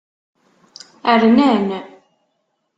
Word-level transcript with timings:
Rnan. 1.21 1.67